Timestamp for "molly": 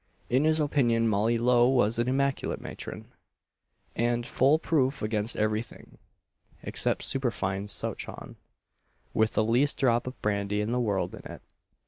1.07-1.37